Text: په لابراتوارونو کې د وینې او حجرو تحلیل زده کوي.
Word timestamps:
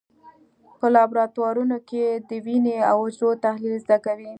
په 0.79 0.87
لابراتوارونو 0.95 1.77
کې 1.89 2.05
د 2.29 2.31
وینې 2.45 2.77
او 2.91 2.97
حجرو 3.05 3.29
تحلیل 3.45 3.75
زده 3.85 3.97
کوي. 4.05 4.29